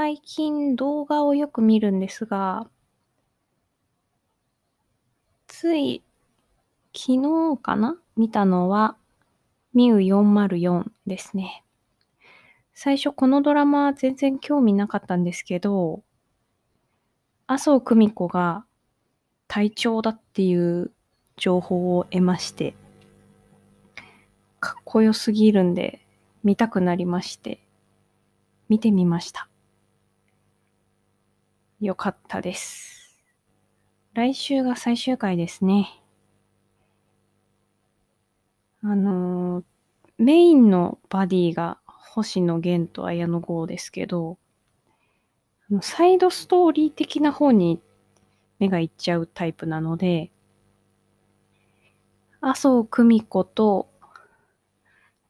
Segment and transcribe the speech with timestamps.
[0.00, 2.68] 最近動画をよく見るんですが、
[5.48, 6.04] つい
[6.94, 7.14] 昨
[7.56, 8.96] 日かな見たのは、
[9.74, 11.64] ミュ404ですね。
[12.74, 16.04] 最初このドラマ全然興味なかったんですけど、
[17.48, 18.64] 麻生久美子が
[19.48, 20.92] 隊長だっていう
[21.36, 22.76] 情報を得まして、
[24.60, 26.06] かっこよすぎるんで
[26.44, 27.66] 見たくなりまして、
[28.68, 29.48] 見てみました。
[31.80, 33.16] よかったです。
[34.12, 36.02] 来週が最終回ですね。
[38.82, 39.64] あのー、
[40.18, 44.38] メインのバディが星野源と綾野剛ですけど、
[45.80, 47.80] サイドストーリー的な方に
[48.58, 50.32] 目がいっちゃうタイプなので、
[52.40, 53.88] 麻生久美子と、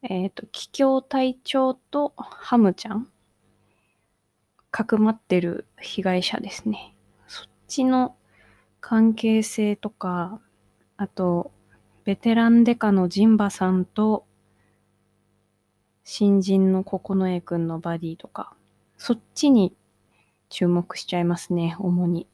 [0.03, 3.09] えっ、ー、と、桔梗隊長とハムちゃん
[4.71, 6.95] かくまってる被害者ですね。
[7.27, 8.17] そっちの
[8.81, 10.41] 関係性とか、
[10.97, 11.53] あと、
[12.05, 14.25] ベテランデカのジンバさんと、
[16.05, 18.55] 新人の九重くんのバディとか、
[18.97, 19.75] そっちに
[20.49, 22.27] 注目しちゃいますね、主に。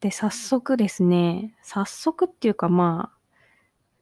[0.00, 3.18] で、早速ですね、早速っていうかまあ、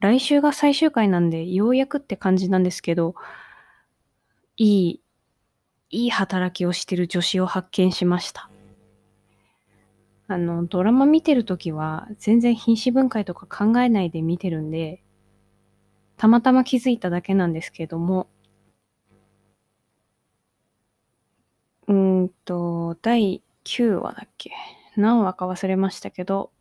[0.01, 3.15] 来週が最終回なんで、ようやくって感じなんですけど、
[4.65, 5.01] いい、
[5.91, 8.49] いい働きをしてる女子を発見しました。
[10.29, 15.03] あの、ドラマ見てるときは、全然品詞分解とか考えないで見てるんで、
[16.17, 18.29] たまたま気づいただけなんですけども、
[21.89, 24.53] うんと、第9話だっけ？
[24.97, 26.53] 何話か忘れましたけど、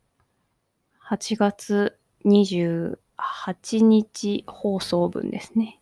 [1.08, 2.96] 8月28
[3.82, 5.78] 日放送分ですね。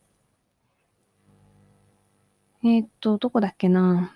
[2.62, 4.14] えっ、と、どこだっけな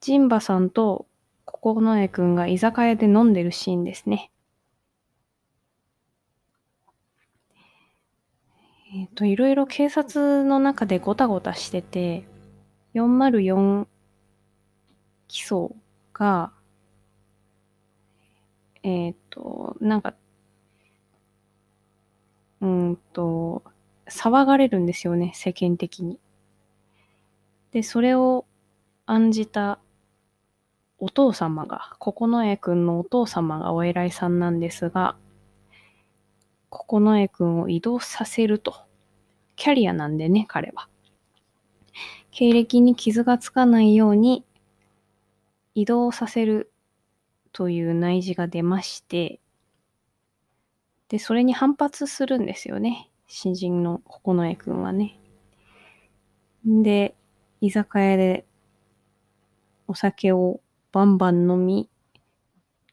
[0.00, 1.06] ジンバさんと
[1.44, 4.30] 九重くんが居酒屋で飲んでるシーンですね。
[8.94, 12.24] えっ、と、いろいろ警察の中でごたごたしてて、
[12.94, 13.86] 404
[15.28, 15.76] 基礎
[16.14, 16.50] が、
[18.82, 20.14] えっ、と、なんか、
[22.62, 23.62] うんと、
[24.06, 26.18] 騒がれるんですよね、世間的に。
[27.72, 28.46] で、それを
[29.06, 29.78] 案じた
[30.98, 35.16] お父様が、九重くんのお父様がお偉いさんなんですが、
[36.70, 38.74] 九重くんを移動させると。
[39.56, 40.88] キャリアなんでね、彼は。
[42.30, 44.44] 経歴に傷がつかないように
[45.74, 46.72] 移動させる
[47.52, 49.40] という内示が出まして、
[51.08, 53.10] で、それに反発するんですよね。
[53.26, 55.18] 新人の九重くんはね。
[56.64, 57.14] で、
[57.60, 58.46] 居酒屋で
[59.86, 60.60] お酒を
[60.92, 61.90] バンバン飲み、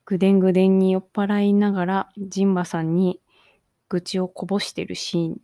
[0.06, 3.20] ぐでんぐでんに酔っ払いながら、ジンバさんに
[3.90, 5.42] 愚痴をこぼしてるシーン。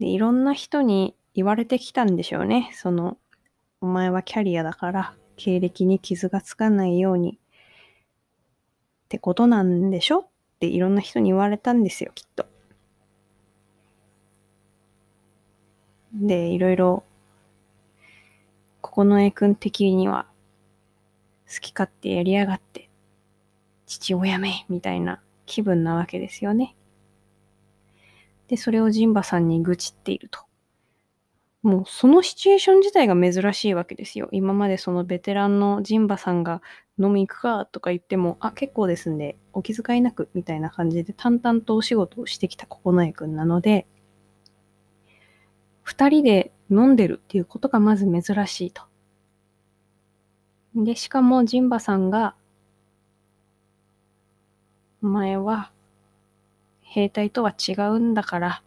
[0.00, 2.70] で、いろんな人に言われてきたんでしょうね。
[2.74, 3.16] その、
[3.80, 7.38] お前はキャリアだから、経歴に傷がつかないように、
[9.04, 10.20] ってことなんでしょ？
[10.20, 12.46] っていろんな人に言われたんですよ、きっと。
[16.14, 17.04] で、いろいろ、
[18.80, 20.26] 九重くん的には、
[21.52, 22.88] 好き勝手やりやがって、
[23.86, 26.76] 父親め、みたいな気分なわけですよね。
[28.46, 30.40] で、それをジンバさんに愚痴っていると。
[31.62, 34.28] もうそのシチュエーション自体が珍しいわけですよ。
[34.32, 36.60] 今までそのベテランのジンバさんが
[36.98, 43.86] 飲み行くかとか言っても、あ、結構ですんで、お気遣いなくみたいな感じで淡々とお仕事をしてきた九重くんなので、
[45.84, 48.82] 二人で飲んでるっていうことがまず珍しいと。
[50.74, 52.34] で、しかもジンバさんが、
[55.02, 55.70] お前は
[56.80, 58.62] 兵隊とは違うんだから、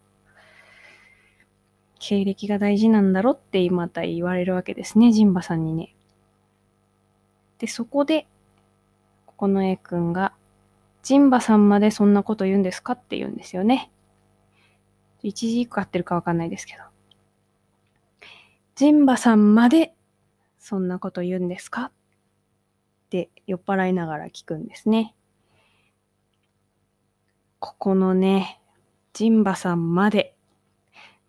[1.98, 5.94] 経歴が大事なんだろってまた言われるわけですね、ジンバさんにね。
[7.58, 8.26] で、そこで、
[9.26, 10.32] ここの A 君が、
[11.02, 13.90] ジンバさんまでそんなこと言うんですかって言うんですよね。
[15.22, 16.87] 一字一句合ってるかわかんないですけど。
[18.78, 19.92] ジンバさんまで
[20.60, 21.86] そんなこと言うんですか？
[21.86, 21.92] っ
[23.10, 25.16] て酔っ払いながら聞くんですね。
[27.58, 28.60] ここのね、
[29.14, 30.36] ジンバさんまで、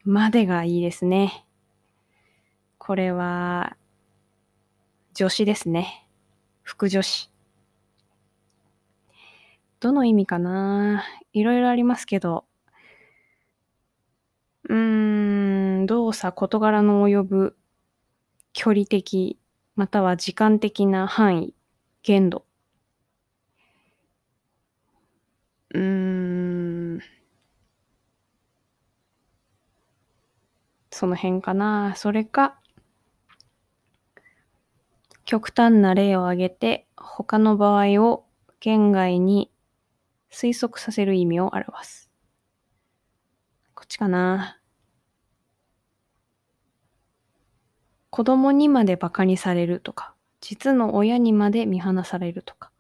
[0.04, 1.44] までがいいですね。
[2.78, 3.76] これは、
[5.16, 6.08] 助詞ですね。
[6.62, 7.32] 副助詞。
[9.80, 11.04] どの意味かな？
[11.34, 12.46] いろいろありますけど、
[14.70, 17.58] うん、動作、事柄の及ぶ
[18.54, 19.40] 距離的、
[19.76, 21.56] または時間的な範囲、
[22.04, 22.46] 限度。
[25.74, 25.82] うー
[26.98, 27.00] ん。
[30.92, 31.94] その辺かな。
[31.96, 32.60] それか、
[35.26, 38.26] 極端な例を挙げて、他の場合を
[38.60, 39.52] 県外に
[40.32, 42.10] 推測させる意味を表す。
[43.76, 44.59] こっちかな。
[48.10, 52.72] 子供にまで馬鹿にされるとか、実の親にまで見放されるとか、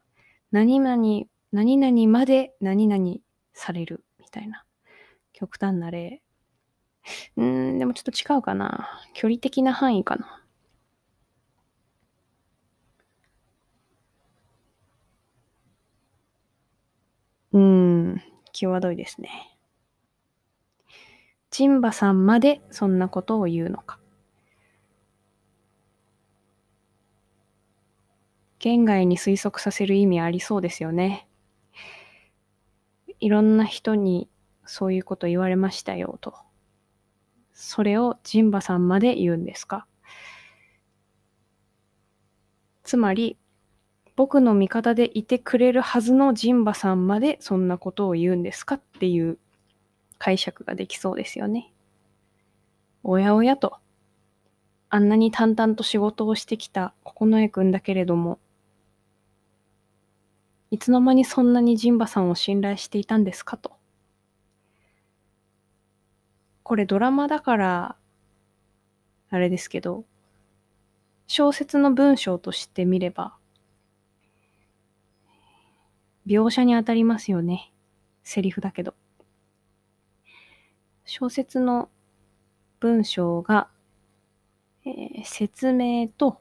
[0.52, 3.16] 何々、何々まで何々
[3.54, 4.66] されるみたいな
[5.34, 6.22] 極端な例。
[7.38, 9.02] うん、でもちょっと違うかな。
[9.14, 10.44] 距離的な範囲かな。
[17.52, 18.22] うん、
[18.54, 19.58] 際どいですね。
[21.52, 24.00] ジンバさんまでそんなことを言うのか。
[28.60, 31.28] 県外に推測させる意味ありそうですよね。
[33.20, 34.30] いろんな人に
[34.66, 36.36] そういうこと言われましたよと。
[37.54, 39.86] それをジンバさんまで言うんですか？
[42.84, 43.38] つまり、
[44.16, 49.38] 僕の味方でいてくれるはずのジンバさんまでそんなことを言うんですかっていう
[50.18, 51.72] 解釈ができそうですよね。
[53.04, 53.78] おやおやと。
[54.90, 58.40] あんなに淡々と仕事をしてきた九重くんだけれども、
[60.72, 63.74] いつの間にそんなにジンバさんを信頼していたんですかと。
[66.62, 67.96] これドラマだから、
[69.32, 70.06] あれですけど、
[71.26, 73.36] 小説の文章として見れば、
[76.28, 77.72] 描写に当たりますよね。
[78.22, 78.94] セリフだけど。
[81.06, 81.90] 小説の
[82.80, 83.68] 文章が、
[84.86, 86.40] えー、説明と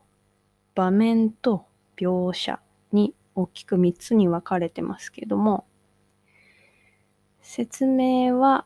[0.75, 1.65] 場面と
[1.97, 2.61] 描写
[2.93, 5.65] に大きく3つに分かれてますけども、
[7.41, 8.65] 説明は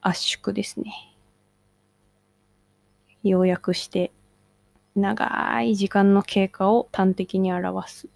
[0.00, 1.16] 圧縮ですね。
[3.24, 4.12] 要約して
[4.94, 8.08] 長い時間の経過を端的に表す。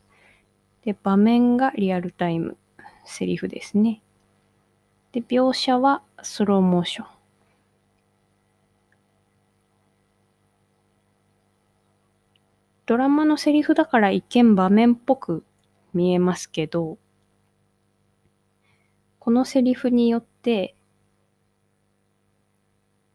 [0.85, 2.57] で、場面がリアルタイム、
[3.05, 4.03] セリフですね。
[5.11, 7.07] で、描写はスローモーション。
[12.87, 15.45] ドラマのセリフだから一見場面っぽく
[15.95, 16.99] 見えますけど、
[19.19, 20.75] このセリフによって、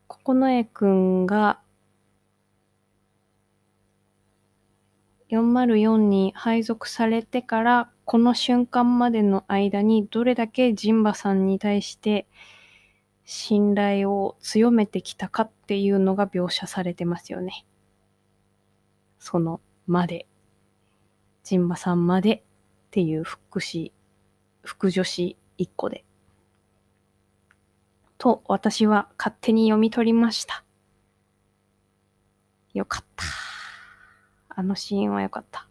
[0.08, 1.62] 九重くんが
[5.30, 12.28] 404に配属されてからこの瞬間までの間にどれだけジンバさんに対して
[13.26, 17.66] 信頼を強めてきたかっていうのが描写されてますよね。
[19.20, 20.26] そのまで。
[21.44, 22.44] ジンバさんまで
[22.98, 23.92] っていう副詞、
[24.64, 26.04] 副助詞一個で。
[28.18, 30.64] と私は勝手に読み取りました。
[32.74, 33.24] よかった。
[34.50, 35.68] あのシーンはよかった。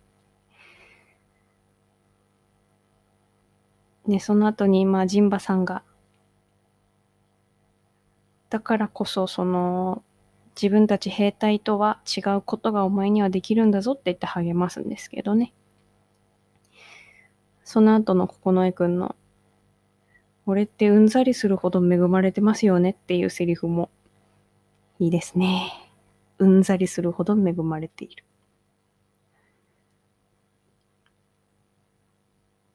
[4.06, 5.82] ね、その後に、まあ、ジンバさんが、
[8.50, 10.04] だからこそ、その、
[10.54, 15.52] 自分たち兵隊とは違うことがお前にはできるんだぞって言って励ますんですけどね。
[17.66, 19.16] その後の九重くんの、
[20.46, 23.90] 俺ってうんざりするほど恵まれてますよねっていうセリフも
[25.00, 25.72] いいですね。
[26.38, 28.24] うんざりするほど恵まれている。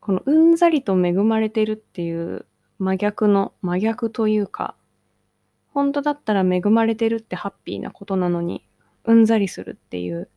[0.01, 2.45] このうんざりと恵まれてるっていう
[2.77, 4.75] 真逆の、真逆というか、
[5.73, 8.67] 本当だったら恵まれてるってハッピーなことなのに、
[9.05, 10.29] うんざりするっていう、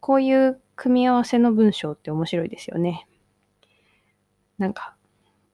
[0.00, 3.07] こういう組み合わせの文章って面白いですよね。
[4.58, 4.94] なんか、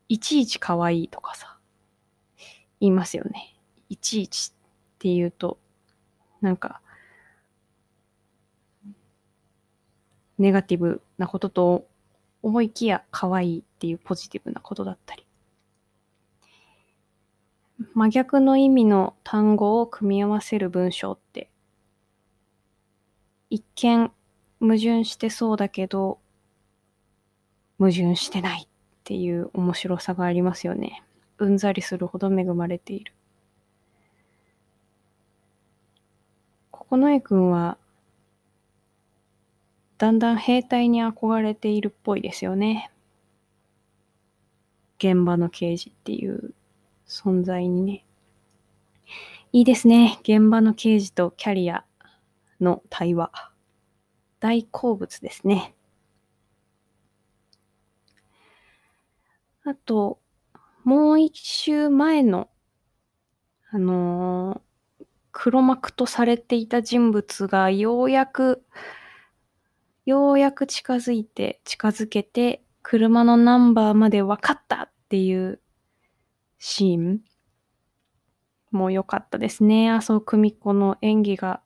[0.09, 1.59] いちいち可愛いとかさ、
[2.81, 3.55] 言いますよね。
[3.89, 5.59] いちいちって言うと、
[6.41, 6.81] なんか、
[10.39, 11.87] ネガティブなことと
[12.43, 15.27] 思いきや可愛いっていうポジティブなことだったり。
[17.95, 21.51] 真逆の意味の単語を組み合わせる文章って、
[23.51, 24.11] 一見
[24.61, 26.19] 矛盾してそうだけど、
[27.79, 28.69] 矛盾してない
[29.05, 31.03] っていう面白さがありますよね。
[31.37, 33.13] うんざりするほど恵まれている。
[36.73, 37.77] 九重くんは
[39.99, 42.91] だんだん兵隊に憧れているっぽいですよね。
[44.97, 46.55] 現場の刑事っていう
[47.07, 48.07] 存在にね。
[49.53, 50.19] いいですね。
[50.23, 51.85] 現場の刑事とキャリア
[52.59, 53.31] の対話。
[54.41, 55.75] 大好物ですね。
[59.65, 60.21] あと、
[60.85, 62.51] もう一週前の、
[63.71, 64.61] あのー
[65.37, 68.65] 黒幕とされていた人物がようやく、
[70.07, 75.61] ようやく近づいて、近づけて、車のナンバーまで分かったっていう
[76.59, 77.21] シーン
[78.71, 79.91] も良かったですね。
[79.91, 81.63] 麻生久美子の演技が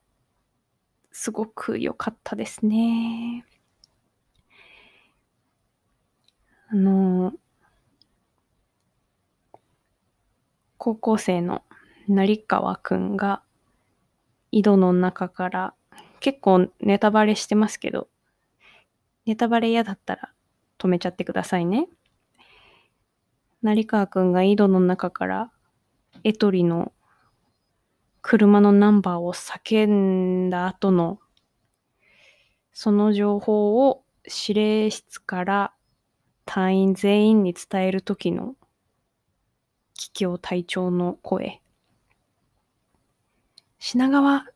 [1.12, 3.44] すごく良かったですね。
[6.70, 7.07] あの、
[10.78, 11.62] 高校生の
[12.06, 13.42] 成川くんが
[14.52, 15.74] 井戸の中から
[16.20, 18.08] 結構ネタバレしてますけど、
[19.26, 20.32] ネタバレ嫌だったら
[20.78, 21.88] 止めちゃってくださいね。
[23.60, 25.50] 成川くんが井戸の中から
[26.24, 26.92] エトリの
[28.22, 31.18] 車のナンバーを叫んだ後の
[32.72, 35.72] その情報を指令室から
[36.44, 38.54] 隊員全員に伝える時の
[39.98, 41.60] 桔梗隊長の声。
[43.80, 44.46] 品川、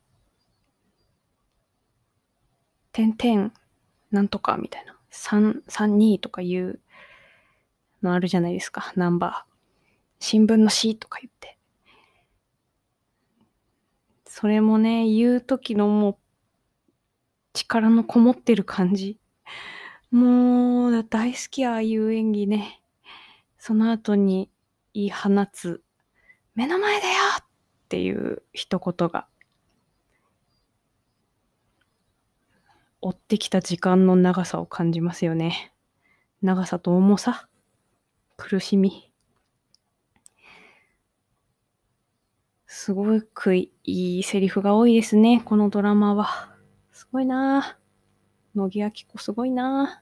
[2.93, 3.53] 点々、
[4.13, 4.97] なんとかみたいな。
[5.11, 6.79] 3、32とかいう
[8.03, 9.53] のあるじゃないですか、ナンバー。
[10.21, 11.59] 新聞の C とか言って。
[14.25, 16.17] それもね、言う時のもう、
[17.53, 19.19] 力のこもってる感じ。
[20.13, 22.81] もう、大好きああいう演技ね。
[23.59, 24.49] その後に
[24.95, 25.83] 言い放つ、
[26.55, 27.45] 目の前だよっ
[27.89, 29.27] ていう一言が、
[33.01, 35.73] 追ってきた時間の長さを感じますよね。
[36.41, 37.49] 長さと重さ、
[38.37, 39.13] 苦しみ。
[42.67, 46.55] すごくいいセリフが多いですね、このドラマは。
[46.93, 48.59] すごいなぁ。
[48.59, 50.02] 乃木明子すごいな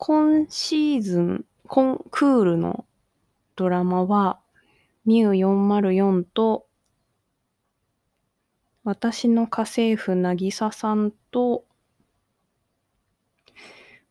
[0.00, 2.86] 今シーズン、コンクールの
[3.56, 4.40] ドラマは、
[5.04, 6.68] ミュー404と、
[8.84, 11.64] 私の家政婦なぎささんと、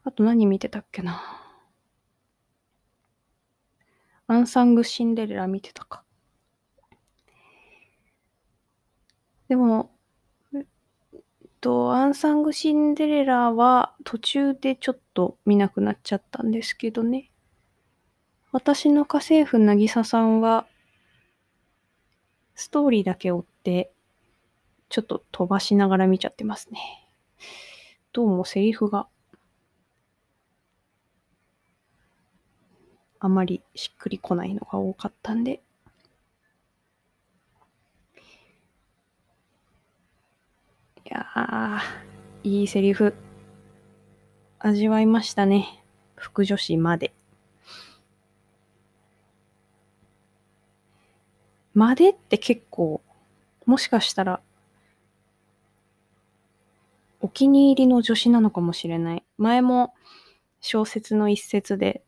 [0.03, 1.21] あと何見てたっけな。
[4.27, 6.03] アンサングシンデレラ見てたか。
[9.47, 9.96] でも、
[11.61, 17.31] と、アンサングシンデレラは途中でちょっと見なくなっちゃったんですけどね。
[18.51, 20.67] 私の家政婦なぎささんは、
[22.55, 23.91] ストーリーだけ追って、
[24.89, 27.07] ちょっと飛ばしながら見ちゃってますね。
[28.13, 29.07] どうもセリフが
[33.19, 35.61] あまりしっくりこないのが多かったんで。
[41.07, 43.13] いやー、いいセリフ。
[44.59, 45.81] 味わいましたね。
[46.17, 47.13] 副女子まで。
[51.73, 53.01] までって結構、
[53.65, 54.41] もしかしたら、
[57.21, 59.23] お気に入りの女子なのかもしれない。
[59.37, 59.93] 前も
[60.59, 62.03] 小説の一節で、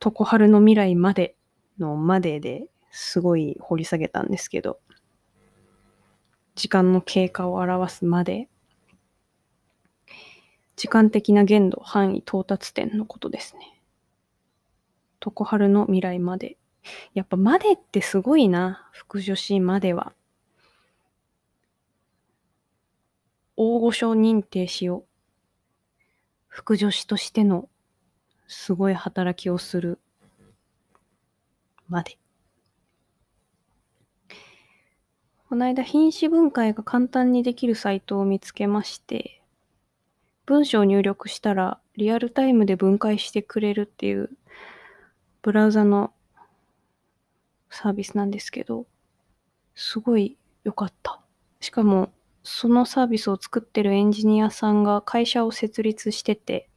[0.00, 1.36] 常春の未来まで
[1.78, 4.80] のまでですごい掘り下げたんですけど、
[6.60, 8.46] 時間の経過を表すまで、
[10.76, 13.80] 時間的な限度、範囲、到達点のことですね。
[15.20, 16.58] 常春の未来まで。
[17.14, 20.12] やっぱまでってすごいな、副女子までは。
[23.56, 25.04] 大御所認定しよう。
[26.46, 27.70] 副女子としての
[28.48, 29.98] すごい働きをする
[31.88, 32.19] まで。
[35.50, 39.42] この間、品詞分解が簡単にできるサイトを見つけまして、
[40.46, 44.30] 文章を入力したらリアルタイムで分解してくれるっていう
[45.42, 46.12] ブラウザの
[47.68, 48.86] サービスなんですけど、
[49.74, 51.20] すごい良かった。
[51.58, 52.12] しかも、
[52.44, 56.68] そのサービスを作ってるエンジニアさんが会社を設立してて、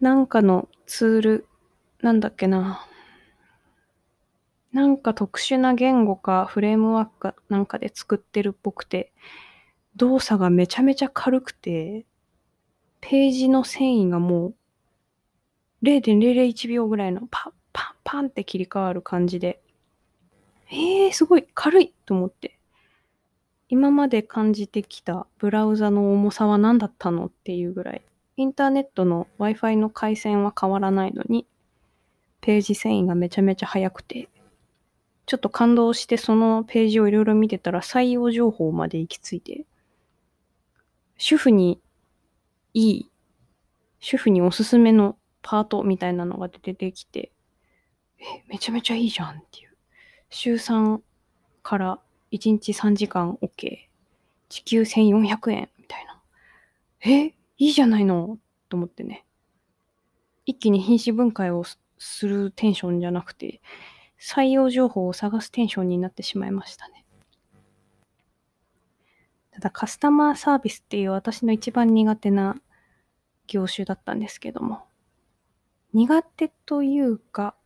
[0.00, 1.46] なんかのツール、
[2.00, 2.86] なんだっけな。
[4.72, 9.12] なんか特殊な言語かフレームワークかなんかで作ってるっぽくて、
[9.96, 12.06] 動作がめちゃめちゃ軽くて、
[13.00, 14.54] ページの繊維がもう
[15.82, 19.60] 0.001秒ぐらいのパンパンパンって切り替わる感じで、
[20.70, 22.60] えー、すごい軽いと思って。
[23.72, 28.02] 今まで感じてきたブラウザの重さは何だったのっていうぐらい、
[28.36, 31.46] インターネットの Wi-Fi の回線は変わらないのに、
[32.40, 34.28] ページ遷移がめちゃめちゃ早くて、
[35.30, 39.64] ちょっと感動してそのページをいろいろ見てたら採用情報まで行き着いて、
[41.18, 41.80] 主婦に
[42.74, 43.10] いい、
[44.00, 47.30] 主婦におすすめのパートみたいなのが出てきて、
[48.18, 49.76] え、めちゃめちゃいいじゃんっていう。
[50.30, 50.98] 週3
[51.62, 52.00] から
[52.32, 53.86] 1日3時間 OK。
[54.48, 56.20] 時給1400円みたいな。
[57.08, 57.34] え、い
[57.68, 58.36] いじゃないの
[58.68, 59.24] と思ってね。
[60.44, 61.62] 一気に品詞分解を
[61.98, 63.60] するテンションじゃなくて、
[64.20, 67.06] 採用情報を探すテンションになってしまいましたね。
[69.50, 72.60] ただカスタマーサービスっていう私の一番苦手な
[73.46, 74.84] 業種だったんですけども、
[75.92, 77.56] 苦手というか、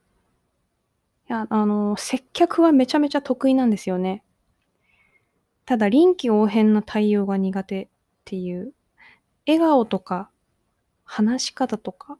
[1.28, 4.22] いや、あの、接客はめちゃめちゃ得意なんですよね。
[5.66, 7.88] ただ臨機応変な対応が苦手っ
[8.24, 8.74] ていう、
[9.46, 10.30] 笑顔とか
[11.04, 12.18] 話し方とか、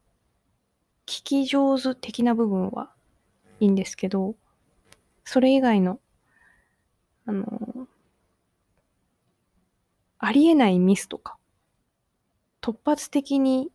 [1.07, 2.94] 聞き上手的な部分は
[3.65, 4.37] いいんですけど、
[5.25, 6.01] それ以外の、
[7.27, 7.89] あの、
[10.19, 11.39] ありえないミスとか、
[12.61, 13.71] 突発的に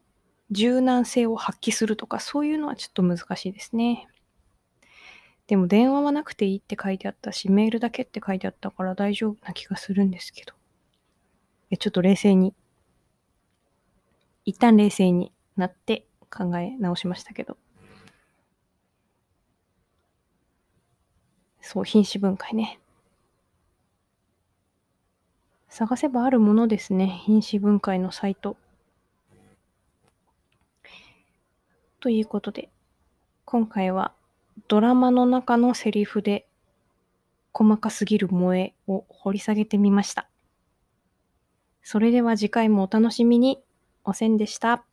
[0.52, 4.08] 柔軟性を発揮するとか、そういうのはちょっと難しいですね。
[5.48, 10.54] でも電話はなくていいって書いてあったし、メールだけって書いてあったから大丈夫な気がするんですけど。
[11.78, 12.54] ちょっと冷静に、
[14.46, 17.58] 一旦冷静になって考え直しましたけど。
[21.72, 22.80] そう、品種分解ね。
[25.68, 27.22] 探せばあるものですね。
[27.26, 28.58] 品種分解のサイト。
[32.00, 32.70] ということで、
[33.46, 34.14] 今回は
[34.68, 36.48] ドラマの中のセリフで
[37.54, 40.28] 細かすぎる萌えを掘り下げてみました。
[41.84, 43.62] それでは次回もお楽しみに。
[44.04, 44.89] おせんでした。